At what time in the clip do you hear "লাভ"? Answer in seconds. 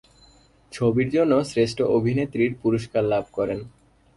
3.03-3.25